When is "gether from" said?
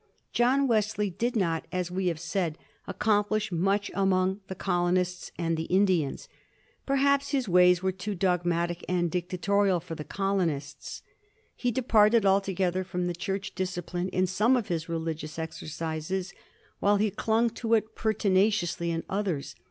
12.51-13.05